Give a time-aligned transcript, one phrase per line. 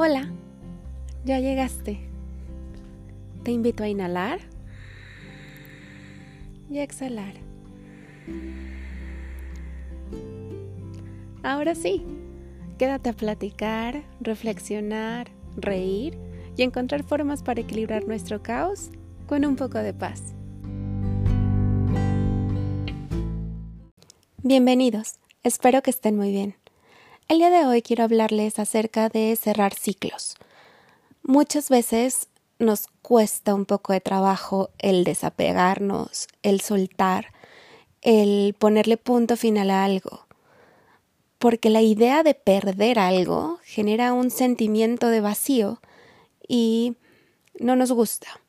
[0.00, 0.30] Hola,
[1.24, 1.98] ya llegaste.
[3.42, 4.38] Te invito a inhalar
[6.70, 7.34] y a exhalar.
[11.42, 12.04] Ahora sí,
[12.78, 16.16] quédate a platicar, reflexionar, reír
[16.56, 18.90] y encontrar formas para equilibrar nuestro caos
[19.26, 20.32] con un poco de paz.
[24.44, 26.57] Bienvenidos, espero que estén muy bien.
[27.28, 30.36] El día de hoy quiero hablarles acerca de cerrar ciclos.
[31.22, 32.28] Muchas veces
[32.58, 37.34] nos cuesta un poco de trabajo el desapegarnos, el soltar,
[38.00, 40.26] el ponerle punto final a algo,
[41.38, 45.82] porque la idea de perder algo genera un sentimiento de vacío
[46.48, 46.96] y
[47.60, 48.40] no nos gusta.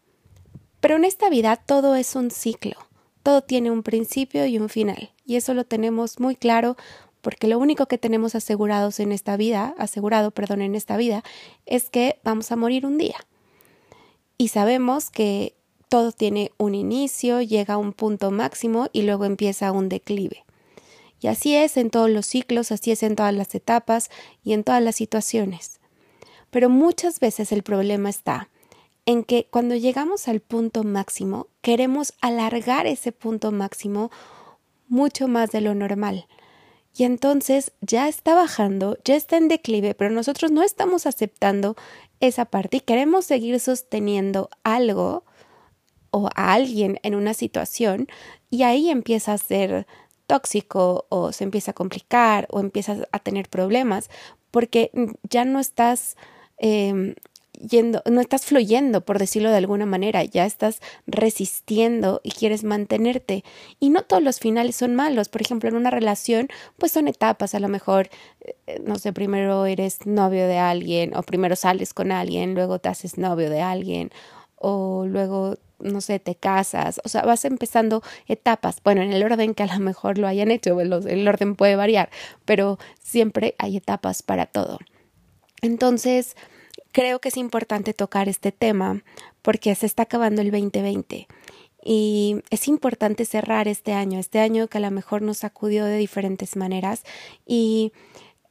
[0.80, 2.78] Pero en esta vida todo es un ciclo,
[3.24, 6.78] todo tiene un principio y un final, y eso lo tenemos muy claro
[7.22, 11.24] porque lo único que tenemos asegurados en esta vida, asegurado, perdón, en esta vida,
[11.66, 13.18] es que vamos a morir un día.
[14.38, 15.56] Y sabemos que
[15.90, 20.46] todo tiene un inicio, llega a un punto máximo y luego empieza un declive.
[21.20, 24.10] Y así es en todos los ciclos, así es en todas las etapas
[24.44, 25.80] y en todas las situaciones.
[26.50, 28.50] Pero muchas veces el problema está
[29.06, 34.12] en que cuando llegamos al punto máximo, queremos alargar ese punto máximo
[34.88, 36.28] mucho más de lo normal
[36.96, 41.76] y entonces ya está bajando, ya está en declive, pero nosotros no estamos aceptando
[42.20, 45.24] esa parte y queremos seguir sosteniendo algo
[46.12, 48.08] o a alguien en una situación
[48.50, 49.88] y ahí empieza a ser
[50.28, 54.10] tóxico o se empieza a complicar o empiezas a tener problemas
[54.52, 54.92] porque
[55.30, 56.18] ya no estás
[56.58, 57.16] eh,
[57.60, 63.44] yendo, no estás fluyendo, por decirlo de alguna manera, ya estás resistiendo y quieres mantenerte.
[63.80, 65.30] Y no todos los finales son malos.
[65.30, 67.56] Por ejemplo, en una relación, pues son etapas.
[67.56, 68.10] A lo mejor,
[68.42, 72.90] eh, no sé, primero eres novio de alguien, o primero sales con alguien, luego te
[72.90, 74.12] haces novio de alguien,
[74.56, 79.54] o luego no sé, te casas, o sea, vas empezando etapas, bueno, en el orden
[79.54, 82.10] que a lo mejor lo hayan hecho, el orden puede variar,
[82.44, 84.80] pero siempre hay etapas para todo.
[85.62, 86.36] Entonces,
[86.92, 89.04] creo que es importante tocar este tema
[89.42, 91.28] porque se está acabando el 2020
[91.84, 95.98] y es importante cerrar este año, este año que a lo mejor nos sacudió de
[95.98, 97.04] diferentes maneras
[97.46, 97.94] y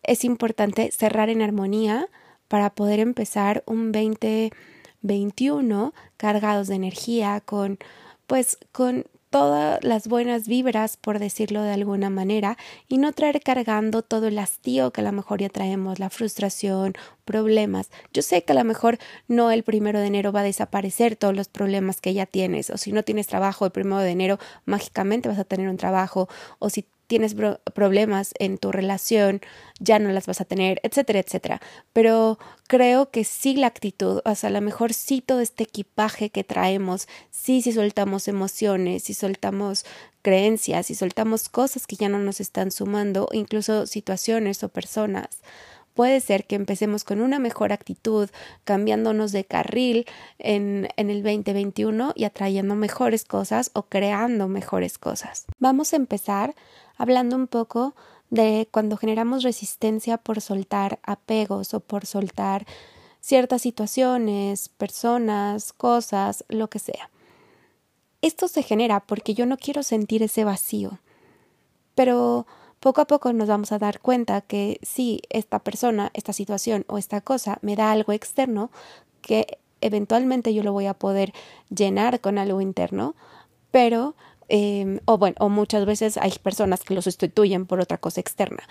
[0.02, 2.08] es importante cerrar en armonía
[2.48, 7.78] para poder empezar un 2021 cargados de energía con
[8.26, 12.56] pues con todas las buenas vibras, por decirlo de alguna manera,
[12.88, 16.94] y no traer cargando todo el hastío que a lo mejor ya traemos, la frustración,
[17.24, 17.90] problemas.
[18.12, 21.36] Yo sé que a lo mejor no el primero de enero va a desaparecer todos
[21.36, 25.28] los problemas que ya tienes, o si no tienes trabajo el primero de enero, mágicamente
[25.28, 26.28] vas a tener un trabajo,
[26.58, 27.34] o si tienes
[27.74, 29.40] problemas en tu relación,
[29.80, 31.60] ya no las vas a tener, etcétera, etcétera.
[31.92, 32.38] Pero
[32.68, 36.44] creo que sí la actitud, o sea, a lo mejor sí todo este equipaje que
[36.44, 39.84] traemos, sí si soltamos emociones, si soltamos
[40.22, 45.40] creencias, si soltamos cosas que ya no nos están sumando, incluso situaciones o personas.
[45.94, 48.28] Puede ser que empecemos con una mejor actitud,
[48.64, 50.06] cambiándonos de carril
[50.38, 55.46] en, en el 2021 y atrayendo mejores cosas o creando mejores cosas.
[55.58, 56.54] Vamos a empezar
[56.98, 57.96] hablando un poco
[58.30, 62.66] de cuando generamos resistencia por soltar apegos o por soltar
[63.20, 67.10] ciertas situaciones, personas, cosas, lo que sea.
[68.22, 70.98] Esto se genera porque yo no quiero sentir ese vacío.
[71.94, 72.46] Pero
[72.80, 76.98] poco a poco nos vamos a dar cuenta que si esta persona, esta situación o
[76.98, 78.70] esta cosa me da algo externo,
[79.20, 81.32] que eventualmente yo lo voy a poder
[81.70, 83.14] llenar con algo interno,
[83.70, 84.14] pero
[84.50, 88.62] Em, o bueno, o muchas veces hay personas que lo sustituyen por otra cosa externa.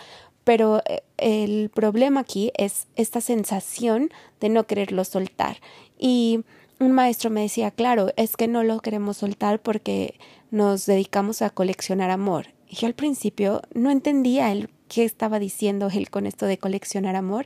[0.44, 5.58] Pero eh, el problema aquí es esta sensación de no quererlo soltar.
[6.00, 6.44] Y
[6.80, 10.20] un maestro me decía, claro, es que no lo queremos soltar porque
[10.52, 12.48] nos dedicamos a coleccionar amor.
[12.68, 17.16] Y yo al principio no entendía el qué estaba diciendo él con esto de coleccionar
[17.16, 17.46] amor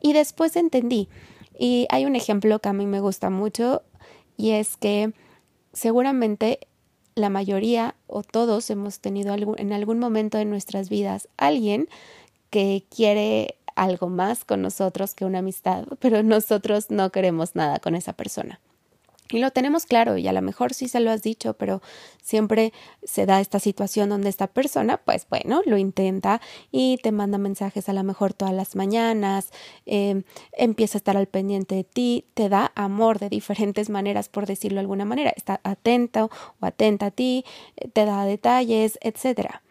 [0.00, 1.08] y después entendí.
[1.58, 3.82] Y hay un ejemplo que a mí me gusta mucho
[4.36, 5.12] y es que
[5.72, 6.67] seguramente
[7.18, 11.88] la mayoría o todos hemos tenido en algún momento de nuestras vidas alguien
[12.50, 17.94] que quiere algo más con nosotros que una amistad, pero nosotros no queremos nada con
[17.94, 18.60] esa persona.
[19.30, 21.82] Y lo tenemos claro, y a lo mejor sí se lo has dicho, pero
[22.22, 22.72] siempre
[23.02, 26.40] se da esta situación donde esta persona, pues bueno, lo intenta
[26.70, 29.50] y te manda mensajes a lo mejor todas las mañanas,
[29.84, 30.22] eh,
[30.52, 34.76] empieza a estar al pendiente de ti, te da amor de diferentes maneras, por decirlo
[34.76, 36.30] de alguna manera, está atento
[36.60, 37.44] o atenta a ti,
[37.76, 39.62] eh, te da detalles, etcétera.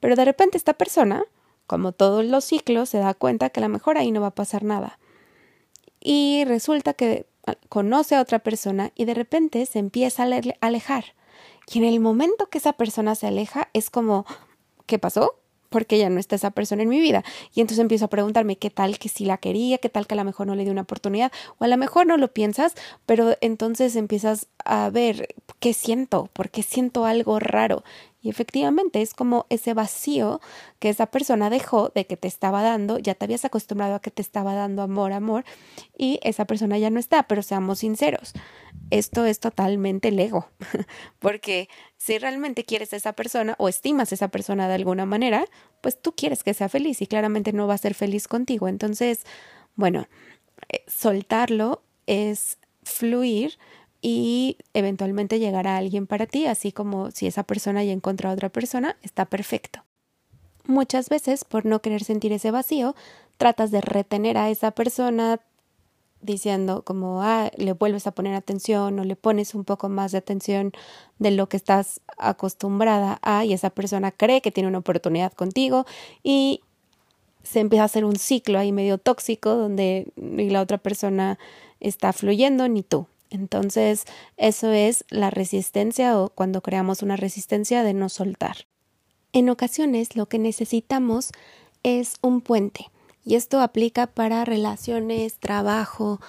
[0.00, 1.24] Pero de repente esta persona,
[1.66, 4.34] como todos los ciclos, se da cuenta que a lo mejor ahí no va a
[4.34, 4.98] pasar nada
[6.00, 7.26] y resulta que
[7.68, 11.04] conoce a otra persona y de repente se empieza a alejar.
[11.72, 14.24] Y en el momento que esa persona se aleja es como,
[14.86, 15.34] ¿qué pasó?
[15.68, 17.24] porque ya no está esa persona en mi vida.
[17.54, 20.16] Y entonces empiezo a preguntarme qué tal que sí la quería, qué tal que a
[20.16, 22.74] lo mejor no le di una oportunidad, o a lo mejor no lo piensas,
[23.06, 27.84] pero entonces empiezas a ver qué siento, porque siento algo raro.
[28.20, 30.40] Y efectivamente es como ese vacío
[30.80, 34.10] que esa persona dejó de que te estaba dando, ya te habías acostumbrado a que
[34.10, 35.44] te estaba dando amor, amor,
[35.96, 38.32] y esa persona ya no está, pero seamos sinceros,
[38.90, 40.48] esto es totalmente el ego,
[41.20, 45.44] porque si realmente quieres a esa persona o estimas a esa persona de alguna manera,
[45.80, 48.66] pues tú quieres que sea feliz y claramente no va a ser feliz contigo.
[48.66, 49.24] Entonces,
[49.76, 50.08] bueno,
[50.70, 53.58] eh, soltarlo es fluir
[54.00, 58.48] y eventualmente llegará alguien para ti, así como si esa persona ya encontrado a otra
[58.48, 59.84] persona, está perfecto.
[60.66, 62.94] Muchas veces, por no querer sentir ese vacío,
[63.38, 65.40] tratas de retener a esa persona
[66.20, 70.18] diciendo como, ah, le vuelves a poner atención o le pones un poco más de
[70.18, 70.72] atención
[71.18, 75.86] de lo que estás acostumbrada a y esa persona cree que tiene una oportunidad contigo
[76.22, 76.60] y
[77.44, 81.38] se empieza a hacer un ciclo ahí medio tóxico donde ni la otra persona
[81.80, 83.06] está fluyendo ni tú.
[83.30, 84.04] Entonces,
[84.36, 88.66] eso es la resistencia o cuando creamos una resistencia de no soltar.
[89.32, 91.30] En ocasiones lo que necesitamos
[91.82, 92.90] es un puente
[93.24, 96.20] y esto aplica para relaciones, trabajo,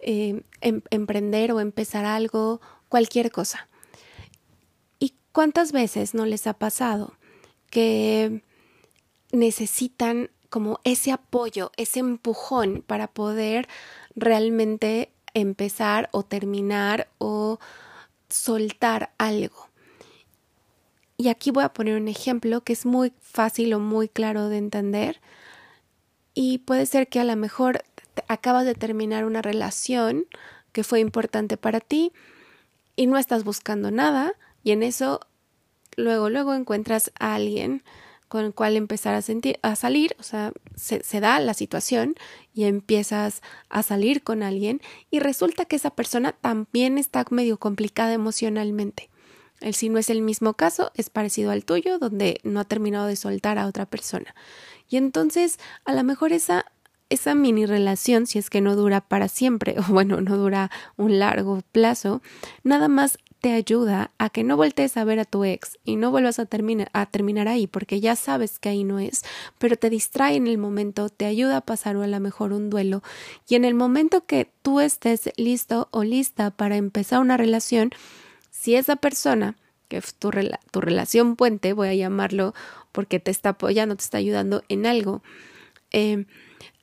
[0.00, 3.68] eh, em, emprender o empezar algo, cualquier cosa.
[4.98, 7.12] ¿Y cuántas veces no les ha pasado
[7.70, 8.42] que
[9.30, 13.68] necesitan como ese apoyo, ese empujón para poder
[14.14, 17.58] realmente empezar o terminar o
[18.28, 19.68] soltar algo.
[21.16, 24.58] Y aquí voy a poner un ejemplo que es muy fácil o muy claro de
[24.58, 25.20] entender.
[26.34, 27.82] Y puede ser que a lo mejor
[28.28, 30.26] acabas de terminar una relación
[30.72, 32.12] que fue importante para ti
[32.94, 34.32] y no estás buscando nada
[34.62, 35.20] y en eso
[35.96, 37.82] luego luego encuentras a alguien
[38.28, 42.14] con el cual empezar a sentir a salir, o sea, se, se, da la situación
[42.54, 44.80] y empiezas a salir con alguien
[45.10, 49.10] y resulta que esa persona también está medio complicada emocionalmente.
[49.60, 53.06] El si no es el mismo caso, es parecido al tuyo, donde no ha terminado
[53.06, 54.34] de soltar a otra persona.
[54.88, 56.66] Y entonces, a lo mejor esa
[57.10, 61.18] esa mini relación, si es que no dura para siempre, o bueno, no dura un
[61.18, 62.22] largo plazo,
[62.62, 66.10] nada más te ayuda a que no voltees a ver a tu ex y no
[66.10, 69.24] vuelvas a, terminar a terminar ahí porque ya sabes que ahí no es,
[69.58, 72.70] pero te distrae en el momento, te ayuda a pasar o a lo mejor un
[72.70, 73.02] duelo.
[73.48, 77.90] Y en el momento que tú estés listo o lista para empezar una relación,
[78.50, 79.56] si esa persona
[79.88, 80.30] que es tu,
[80.70, 82.54] tu relación puente, voy a llamarlo
[82.92, 85.22] porque te está apoyando, te está ayudando en algo,
[85.90, 86.26] eh,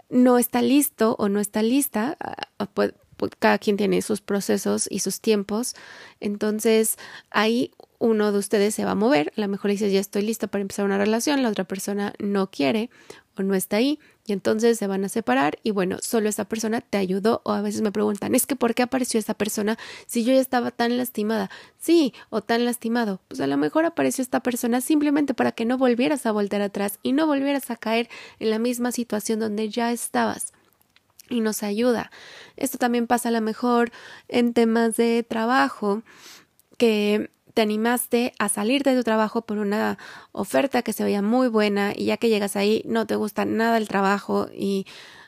[0.10, 2.68] no está listo o no está lista, ah,
[3.18, 5.76] pues, cada quien tiene sus procesos y sus tiempos.
[6.20, 6.98] Entonces,
[7.32, 9.34] ahí uno de ustedes se va a mover.
[9.38, 12.50] A lo mejor dices, ya estoy listo para empezar una relación, la otra persona no
[12.50, 12.90] quiere
[13.38, 14.00] o no está ahí.
[14.28, 17.62] Y entonces se van a separar y bueno, solo esa persona te ayudó o a
[17.62, 19.78] veces me preguntan, es que ¿por qué apareció esa persona
[20.08, 21.52] si yo ya estaba tan lastimada?
[21.78, 23.22] Sí, o tan lastimado.
[23.28, 26.98] Pues a lo mejor apareció esta persona simplemente para que no volvieras a volver atrás
[27.04, 30.54] y no volvieras a caer en la misma situación donde ya estabas
[31.30, 32.12] y nos ayuda.
[32.58, 33.92] Esto también pasa a lo mejor
[34.28, 36.04] en temas de trabajo,
[36.78, 39.98] que te animaste a salir de tu trabajo por una
[40.34, 43.78] oferta que se veía muy buena y ya que llegas ahí no te gusta nada
[43.78, 44.86] el trabajo y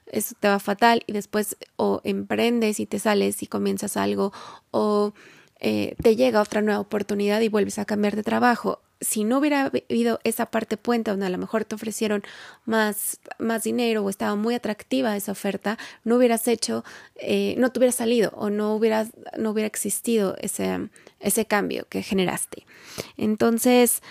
[0.08, 4.34] eso te va fatal y después o emprendes y te sales y comienzas algo
[4.72, 5.14] o
[5.60, 9.66] eh, te llega otra nueva oportunidad y vuelves a cambiar de trabajo si no hubiera
[9.66, 12.24] habido esa parte puente donde a lo mejor te ofrecieron
[12.66, 16.84] más, más dinero o estaba muy atractiva esa oferta, no hubieras hecho,
[17.16, 20.90] eh, no te hubieras salido o no, hubieras, no hubiera existido ese,
[21.20, 22.66] ese cambio que generaste.
[23.18, 24.02] Entonces,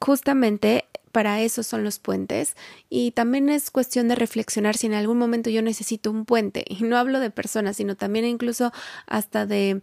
[0.00, 2.54] justamente para eso son los puentes
[2.88, 6.82] y también es cuestión de reflexionar si en algún momento yo necesito un puente y
[6.84, 8.72] no hablo de personas, sino también incluso
[9.06, 9.80] hasta de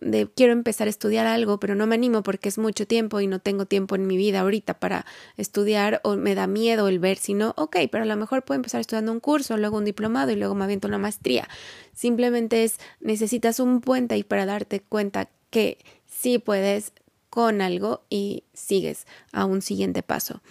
[0.00, 3.26] de quiero empezar a estudiar algo, pero no me animo porque es mucho tiempo y
[3.26, 5.04] no tengo tiempo en mi vida ahorita para
[5.36, 8.56] estudiar o me da miedo el ver si no, ok, pero a lo mejor puedo
[8.56, 11.48] empezar estudiando un curso, luego un diplomado y luego me aviento una maestría.
[11.92, 16.92] Simplemente es necesitas un puente y para darte cuenta que sí puedes
[17.30, 20.42] con algo y sigues a un siguiente paso.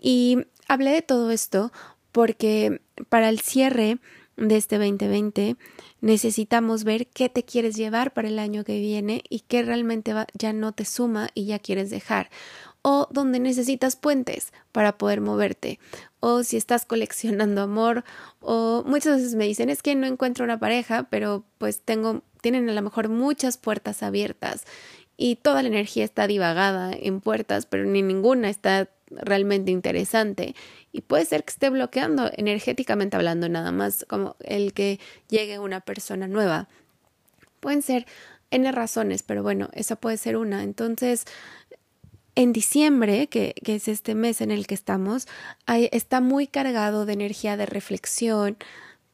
[0.00, 1.72] Y hablé de todo esto
[2.12, 3.98] porque para el cierre
[4.36, 5.56] de este 2020
[6.00, 10.52] necesitamos ver qué te quieres llevar para el año que viene y qué realmente ya
[10.52, 12.30] no te suma y ya quieres dejar.
[12.82, 15.78] o donde necesitas puentes para poder moverte
[16.20, 18.04] o si estás coleccionando amor
[18.40, 22.70] o muchas veces me dicen es que no encuentro una pareja pero pues tengo tienen
[22.70, 24.64] a lo mejor muchas puertas abiertas
[25.18, 30.54] y toda la energía está divagada en puertas pero ni ninguna está realmente interesante.
[30.92, 35.80] Y puede ser que esté bloqueando energéticamente hablando nada más como el que llegue una
[35.80, 36.68] persona nueva.
[37.60, 38.06] Pueden ser
[38.52, 40.62] n razones pero bueno esa puede ser una.
[40.62, 41.26] Entonces
[42.36, 45.26] en diciembre, que, que, es este mes en el que estamos,
[45.66, 48.56] está muy cargado de energía de reflexión,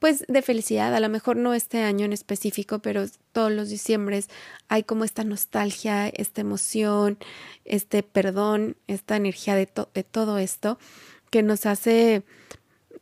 [0.07, 4.29] pues de felicidad, a lo mejor no este año en específico, pero todos los diciembres
[4.69, 7.19] hay como esta nostalgia, esta emoción,
[7.65, 10.79] este perdón, esta energía de, de todo esto
[11.33, 12.23] que nos hace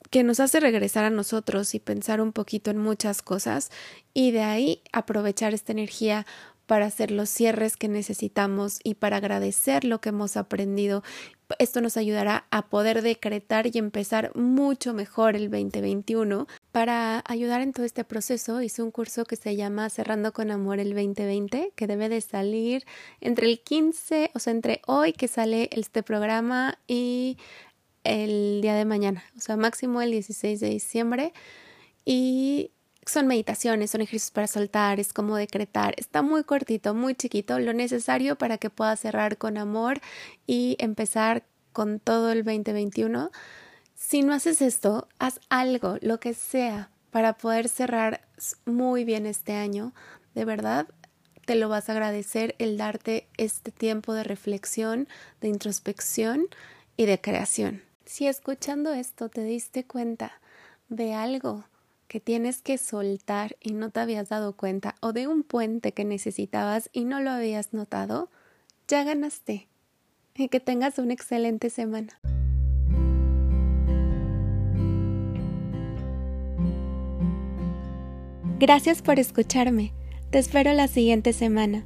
[0.08, 3.70] que nos hace regresar a nosotros y pensar un poquito en muchas cosas
[4.14, 6.24] y de ahí aprovechar esta energía
[6.66, 11.02] para hacer los cierres que necesitamos y para agradecer lo que hemos aprendido.
[11.58, 16.46] Esto nos ayudará a poder decretar y empezar mucho mejor el 2021.
[16.72, 20.78] Para ayudar en todo este proceso hice un curso que se llama Cerrando con Amor
[20.78, 22.84] el 2020, que debe de salir
[23.20, 27.36] entre el 15, o sea, entre hoy que sale este programa y
[28.04, 31.32] el día de mañana, o sea, máximo el 16 de diciembre.
[32.04, 32.70] Y
[33.06, 35.94] son meditaciones, son ejercicios para soltar, es como decretar.
[35.96, 40.00] Está muy cortito, muy chiquito, lo necesario para que puedas cerrar con amor
[40.46, 43.30] y empezar con todo el 2021.
[43.94, 48.26] Si no haces esto, haz algo, lo que sea, para poder cerrar
[48.64, 49.92] muy bien este año.
[50.34, 50.88] De verdad,
[51.44, 55.08] te lo vas a agradecer el darte este tiempo de reflexión,
[55.40, 56.46] de introspección
[56.96, 57.82] y de creación.
[58.04, 60.40] Si escuchando esto te diste cuenta
[60.88, 61.64] de algo
[62.14, 66.04] que tienes que soltar y no te habías dado cuenta o de un puente que
[66.04, 68.30] necesitabas y no lo habías notado,
[68.86, 69.66] ya ganaste.
[70.36, 72.20] Y que tengas una excelente semana.
[78.60, 79.92] Gracias por escucharme.
[80.30, 81.84] Te espero la siguiente semana.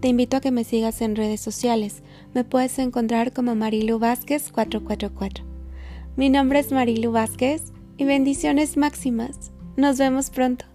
[0.00, 2.02] Te invito a que me sigas en redes sociales.
[2.34, 5.44] Me puedes encontrar como Marilu Vázquez 444.
[6.16, 9.52] Mi nombre es Marilu Vázquez y bendiciones máximas.
[9.76, 10.69] Nos vemos pronto.